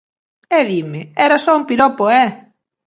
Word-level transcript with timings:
E 0.57 0.59
dime 0.71 1.01
'Era 1.19 1.37
só 1.45 1.51
un 1.59 1.63
piropo, 1.69 2.03
eh'. 2.23 2.33